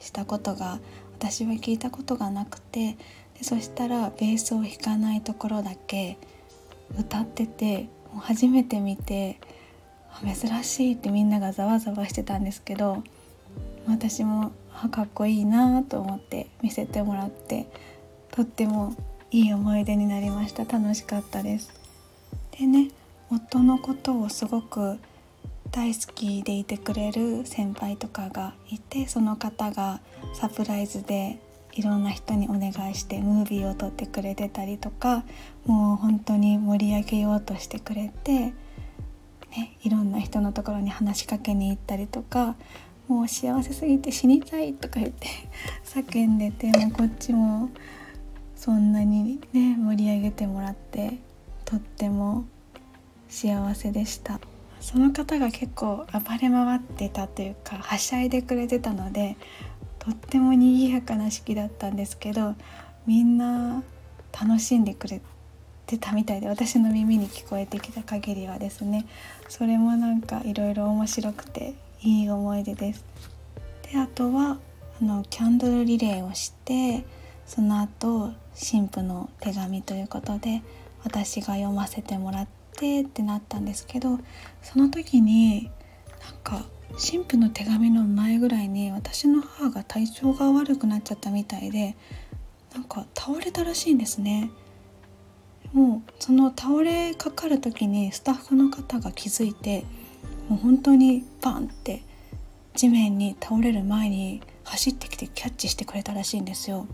[0.00, 0.80] したことが
[1.18, 2.96] 私は聞いたことがなくて
[3.36, 6.16] でそしたらベースを弾かないところだけ
[6.98, 9.38] 歌っててもう初めて見て
[10.24, 13.02] 珍しいってみんながざわざわしてたんですけど
[13.86, 17.66] 私もあかっこいいなと思って見せてもらって
[18.30, 18.96] とっても
[19.30, 20.64] いい思い出になりました。
[20.64, 21.70] 楽しかったです。
[22.58, 22.90] でね
[23.30, 24.98] 夫のことをすごく
[25.78, 30.00] 大好きでいてくれる先輩とかがいてその方が
[30.34, 31.38] サプライズで
[31.72, 35.22] いろんな人にお願いしてムービーを撮ってくれてたりとか
[35.66, 38.54] もう本当に盛り上げようとしてくれて、ね、
[39.84, 42.56] いろんな人のところに話しかけに行ったりとか
[43.06, 45.28] もう幸せすぎて死にたいとか言って
[45.86, 47.70] 叫んでてもうこっちも
[48.56, 51.18] そんなにね盛り上げてもらって
[51.64, 52.46] とっても
[53.28, 54.40] 幸せでした。
[54.88, 59.36] その方が結構暴れ回ってたというかはしゃいでくれてたので
[59.98, 62.54] とっても賑やかな式だったんですけど
[63.06, 63.82] みんな
[64.32, 65.20] 楽しんでくれ
[65.84, 69.04] てたみたいで私の耳に聞こえてきた限りはですね
[69.50, 73.04] それもなんかいろいろ面白くていい思い出です。
[73.92, 74.56] であとは
[75.02, 77.04] あのキャンドルリレーをして
[77.44, 80.62] その後神父の手紙ということで
[81.08, 84.18] 私が読ませてもらってってなったんですけど
[84.62, 85.70] その時に
[86.22, 91.96] なんか神父の手紙の前ぐらいに私の母が体調が悪くなっちゃったみたいで
[92.74, 94.50] なんか倒れたらしいんですね。
[95.72, 99.84] もうその倒れかかる時にスタッフの方が気づいて
[100.48, 102.02] もう本当にバンって
[102.74, 106.86] 地面に倒れる前に走ってきてキャッチしてくれたらしいんですよ。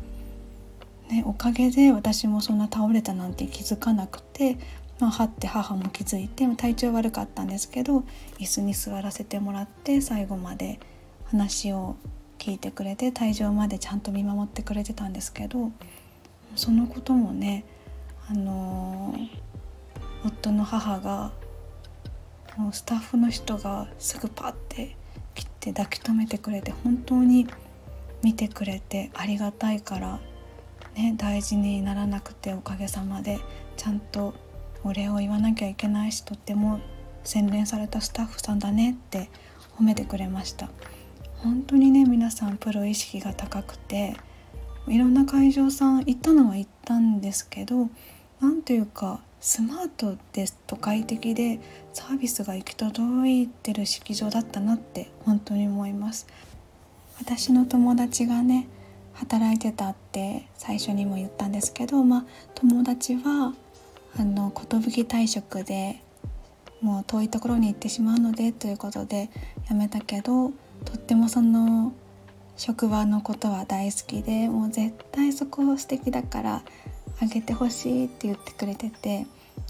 [1.10, 4.56] ね、おかげで私もそんな倒れたなんて気づかなくて
[5.00, 8.04] まあ、はって母も気づいて体調悪かったんですけど
[8.38, 10.78] 椅子に座らせてもらって最後まで
[11.26, 11.96] 話を
[12.38, 15.72] 聞いてくれて退場までちゃんと見守ってくれてたんですけど
[16.54, 17.64] そのこともね
[18.30, 21.32] あのー、夫の母が
[22.56, 24.96] もうスタッフの人がすぐパッて
[25.34, 27.48] 切って抱き留めてくれて本当に
[28.22, 30.20] 見てくれてありがたいから
[30.94, 33.38] ね大事にならなくておかげさまで
[33.76, 34.34] ちゃんと
[34.82, 36.80] お礼を言わなきゃいけないしとっても
[37.24, 39.30] 洗練されたスタッフさんだねって
[39.78, 40.68] 褒めてくれました。
[41.38, 44.16] 本当にね皆さんプロ意識が高くて
[44.88, 47.88] いろんな会場さん行ったのは行ったんですけど
[48.40, 51.60] 何というかスマートですと快適で
[51.92, 56.26] サービスが行き届いてる式場だったなって本当に思います。
[57.18, 58.66] 私の友達がね
[59.24, 63.54] 働いてたって最初にも言ったんですけど、まあ、友達は
[64.18, 66.02] あの寿退職で
[66.82, 69.30] もう遠いところに行ってしまうのでということで
[69.66, 70.50] 辞めたけど
[70.84, 71.94] とってもその
[72.58, 76.62] 職場のことは大好きでもう絶対そこ素敵だから
[77.22, 79.26] あげてほしいって言ってくれてて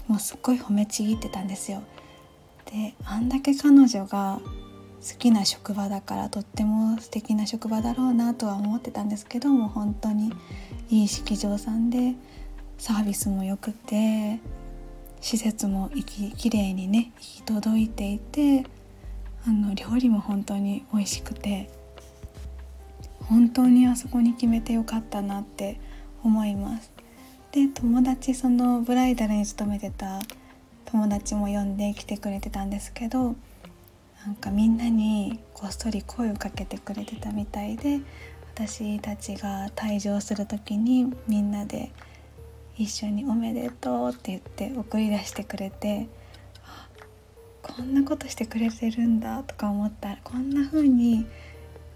[0.07, 1.81] もうすっごい褒めちぎってたんですよ。
[2.65, 4.41] であんだけ彼女が
[5.07, 10.33] 好きな職場だからとっても素敵な職場だろうなとは思ってたんですけども本当に
[10.89, 12.15] いい式場さんで
[12.79, 14.39] サービスも良くて
[15.21, 18.65] 施設もききれいにね行き届いていて
[19.47, 21.69] あの料理も本当に美味しくて
[23.29, 25.79] 本当にあそこに決めてよかったなって
[26.23, 26.91] 思います。
[27.51, 30.19] で友達そのブライダルに勤めてた
[30.85, 33.35] 友達も呼んで来てくれてたんですけど
[34.25, 37.99] なんかみんなにこっそり声をかけてくれてたみたいで
[38.55, 41.91] 私たちが退場する時にみんなで
[42.75, 46.07] 一緒に「おめでとう」って言って送り出してくれて
[47.61, 51.27] こんなことしてくれてるんだとか思ったらこんな風に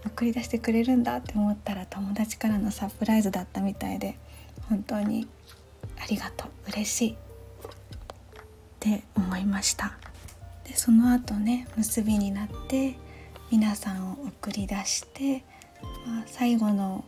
[0.06, 4.20] 送り出してくれるんだって思ったら友達からのサプライズだったみたいで
[4.68, 5.28] 本当に
[6.00, 7.16] ありがとう嬉しいっ
[8.80, 10.09] て思いました。
[10.70, 12.96] でその後ね結びになって
[13.52, 15.44] 皆さんを送り出して、
[16.06, 17.04] まあ、最後の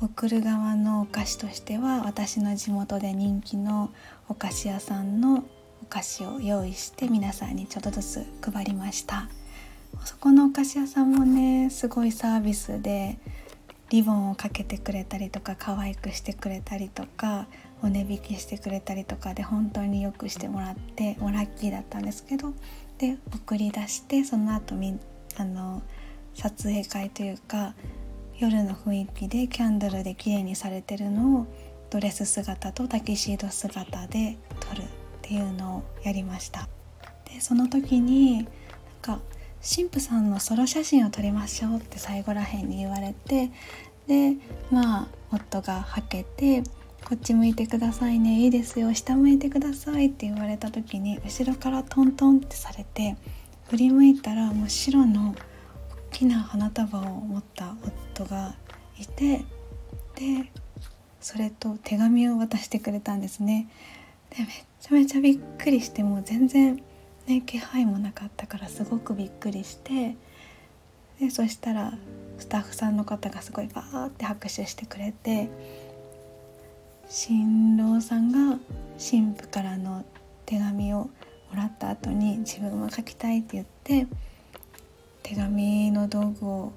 [0.00, 3.90] 送る側のお菓子としては私の地元で人気の
[4.28, 5.44] お菓子屋さんの
[5.82, 9.28] お菓子を用意して皆さんにちょっとずつ配りました。
[10.04, 13.18] そこのお菓子屋さんもねすごいサービスで
[13.90, 17.48] リボンをかけてくれたりとか可愛くしてくれたりとか
[17.82, 22.52] お値引きしてくれたりとかで本当によくしてもらってもうラッキーだったんですけど
[22.98, 24.98] で送り出してその後み
[25.36, 25.82] あの
[26.34, 27.74] 撮影会というか
[28.38, 31.46] 夜の雰囲気でキャンドルで綺麗にされてるのを
[31.90, 34.84] ドレス姿とタキシード姿で撮るっ
[35.22, 36.68] ていうのをやりました。
[37.26, 38.46] でその時になん
[39.02, 39.20] か
[39.62, 43.50] 神父さんのソロ写真を撮りましょうって最後らへんに言われて
[44.06, 44.36] で
[44.70, 46.62] まあ夫がはけて
[47.04, 53.16] こっち向いてくださいねいいですよ下向いてくださいって言われた時に後ろからトントンってされて
[53.68, 55.34] 振り向いたらもう白の
[56.12, 57.76] 大きな花束を持った
[58.14, 58.54] 夫が
[58.98, 59.44] いて
[60.14, 60.50] で
[61.20, 63.68] それと手紙を渡してくれたんですね。
[64.30, 64.46] でめ
[64.80, 66.82] ちゃめちゃびっくりしてもう全然、
[67.26, 70.16] ね、気配もなかったからすごくびっくりして
[71.18, 71.92] でそしたら
[72.38, 75.50] スタッフさんの方がすごいバーって拍手してくれて
[77.12, 78.56] 新郎さんが
[78.96, 80.04] 新婦からの
[80.46, 81.10] 手紙をも
[81.56, 84.06] らった後に自分は書きたいって言って
[85.24, 86.72] 手紙の道具を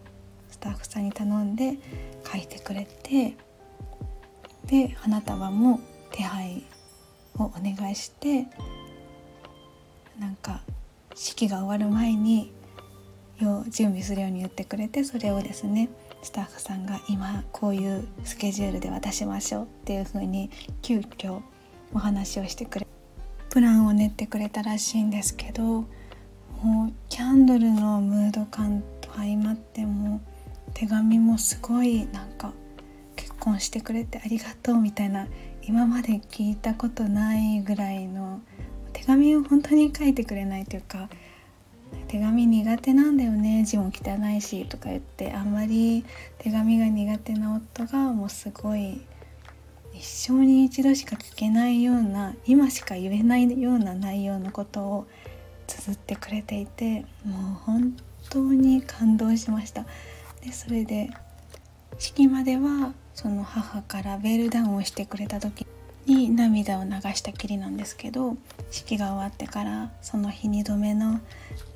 [0.50, 1.78] スタッフさんに頼んで
[2.26, 3.38] 書いてくれて
[4.66, 5.80] で花束も
[6.12, 6.64] 手配
[7.38, 8.48] をお願いして
[10.20, 10.64] なんか
[11.14, 12.52] 式が終わる前に
[13.70, 15.90] 準備するように言ってくれてそれをですね
[16.24, 20.50] スタッフさんが今こういうスケジュールで渡しましょうっていう風に
[20.82, 21.42] 急遽
[21.94, 22.88] お話をしてくれ
[23.50, 25.86] プランを練ってくれたらしいんですけども
[26.90, 30.22] うキャンドルのムード感と相まっても
[30.74, 32.54] 手紙もすごいなんか
[33.16, 35.28] 結婚してくれてありがとうみたいな
[35.62, 38.42] 今まで聞いたことないぐらいの
[38.94, 41.10] 手紙を本当に書いてくれないというか
[42.08, 46.06] 手紙苦手なんだよね字も汚いしとか言ってあんまり
[46.38, 49.02] 手紙が苦手な夫がもうすごい
[49.94, 55.08] 一生に一度しか聞けないような今しか言えないような内容のことを
[55.68, 57.96] 綴ってくれていてもう本
[58.30, 59.86] 当に感動しました。
[60.42, 61.10] でそれで
[62.00, 65.66] 式まではその母からベールダウンをしてくれた時
[66.06, 68.36] に涙を流したきりなんですけど
[68.72, 71.20] 式が終わってからその日2度目の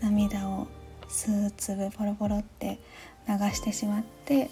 [0.01, 0.67] 涙を
[1.07, 2.79] 数粒ポロポロって
[3.27, 4.49] 流してしまって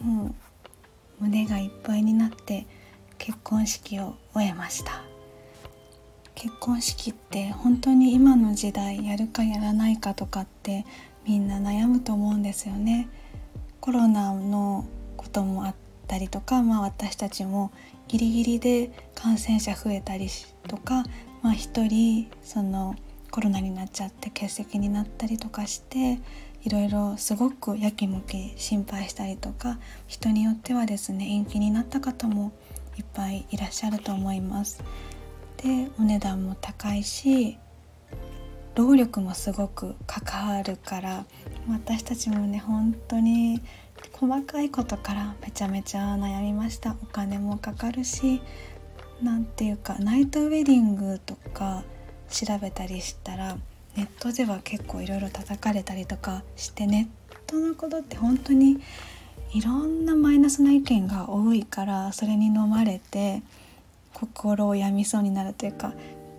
[0.00, 0.34] もう
[1.20, 2.66] 胸がいっぱいになって
[3.18, 5.02] 結婚式を終えました。
[6.34, 10.86] 結婚式って本当に今の時代やるかやらないかとかって
[11.26, 13.10] みんな悩むと思うんですよね。
[13.82, 14.86] コロナの
[15.18, 15.74] こともあっ
[16.06, 17.70] たりとか、まあ、私たちも
[18.10, 20.26] ギリギリで感染者増えたり
[20.66, 21.04] とか、
[21.42, 22.96] まあ、1人その
[23.30, 26.18] コロナになっちゃって欠席になったりとかして
[26.64, 32.50] いろいろすごくやきもき心配したりとか人によってはですね延期になった方も
[32.98, 34.82] いっぱいいらっしゃると思います。
[35.58, 37.58] でお値段も高いし
[38.74, 41.26] 労力もすごく関わるから
[41.68, 43.62] 私たちもね本当に
[44.20, 46.94] 細かいことからめちゃめちゃ悩みました。
[47.02, 48.42] お金もかかるし
[49.22, 51.84] 何ていうかナイトウェディングとか
[52.28, 53.56] 調べたりしたら
[53.96, 58.82] ネットでは結構いろいろ叩かれたりとかしてネットのことって本当に
[59.54, 63.42] いろんなマイナスな意見が多いからそれに飲まれて
[64.12, 65.94] 心を病みそうになるというか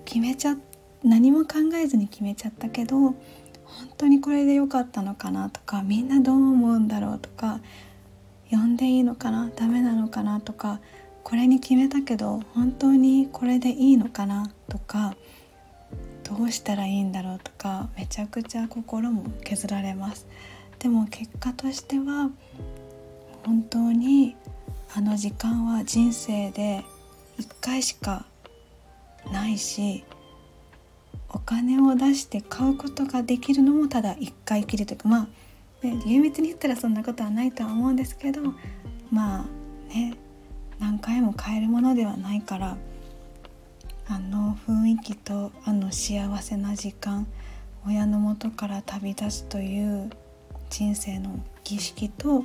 [0.06, 0.56] 決めちゃ
[1.04, 3.16] 何も考えずに決めちゃったけど
[3.80, 7.60] 本当にこれで良かったのかなとかみんなどう思うんだろうとか
[8.50, 10.80] 呼んでいいのかなダメなのかなとか
[11.24, 15.16] これに決めたけど本当にこれでいいのかなとか
[16.24, 20.28] どうしたらいいんだろうとかめちゃくちゃ心も削られます。
[20.80, 22.32] でも結果としては
[23.46, 24.36] 本当に
[24.96, 26.84] あの時間は人生で
[27.40, 28.26] 1回しか
[29.32, 30.04] ないし
[31.34, 35.30] お金を出して買うことができるのもただ1回きりというかま
[35.84, 38.42] あ、ね、厳密に言ったらそんなことはないとは思うんですけど
[39.12, 40.16] まあね
[40.80, 42.78] 何回も買えるものではないから
[44.08, 47.26] あの雰囲気とあの幸せな時間
[47.86, 50.10] 親の元から旅立つという
[50.70, 52.44] 人生の儀式と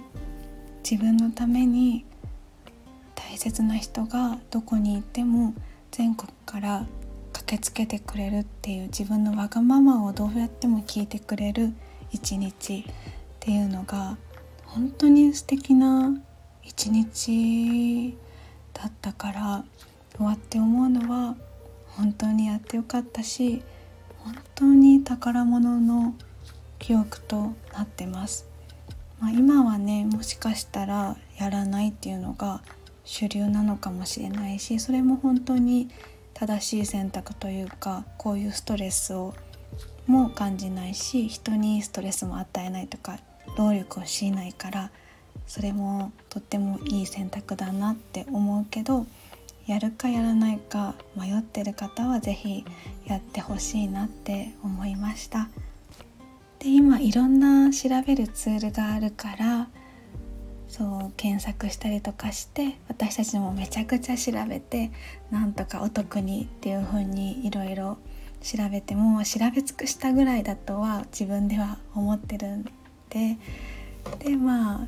[0.88, 2.04] 自分のために
[3.14, 5.54] 大切な人がどこにいても
[5.90, 6.86] 全国から
[7.46, 11.72] 駆けつけてくれるっていう自分のわがままをどうやっても聞いてくれる
[12.10, 12.92] 一日っ
[13.38, 14.18] ていうのが
[14.64, 16.12] 本当に素敵な
[16.64, 18.18] 一日
[18.74, 19.64] だったから
[20.16, 21.36] 終わって思うのは
[21.90, 23.62] 本当にやってよかったし
[24.18, 26.14] 本当に宝物の
[26.80, 28.48] 記憶となってます、
[29.20, 32.60] まあ、今はねもしかしたらやらないっていうのが
[33.04, 35.88] 主流なのかもしれないしそれも本当に
[36.38, 39.32] 正しい選択というかこういうストレスを
[40.06, 43.18] も感じないし人にストレスも与えないとか
[43.56, 44.90] 労力をしないから
[45.46, 49.06] それもとってもいい選択だなって思うけど
[49.66, 52.66] やるかやらないか迷ってる方は是非
[53.06, 55.48] やってほしいなって思いました。
[56.58, 59.68] で今いろんな調べるツールがあるから
[60.68, 64.90] そう検索したりとかして私たちもめちゃくちゃ調べて
[65.30, 67.98] なんとかお得にっていう風にいろいろ
[68.42, 72.64] 調べても調べ尽くしたぐらいだとは自分では思ってるん
[73.10, 73.38] で
[74.18, 74.86] でまあ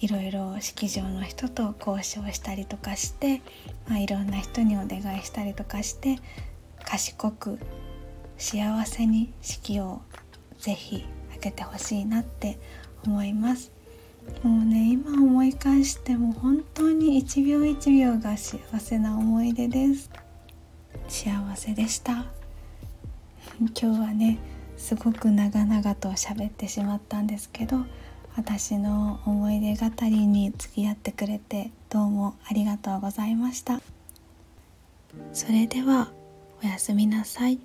[0.00, 3.42] いろいろ式場の人と交渉したりとかして、
[3.86, 6.16] まあ、いろんな人にお願いしたりとかして
[6.84, 7.58] 賢く
[8.38, 10.00] 幸せに式を
[10.58, 12.58] ぜひ挙げてほしいなって
[13.04, 13.79] 思います。
[14.42, 20.10] もうね今思い返しても本当に一秒一秒が幸せな思い出です。
[21.08, 22.26] 幸せでした。
[23.60, 24.38] 今日はね
[24.76, 27.84] すごく長々と喋ってしまったんですけど
[28.36, 33.80] 私の思い出語りに付き合ってくれてどうもありがとうございました。
[35.32, 36.10] それでは
[36.62, 37.58] おやすみなさい。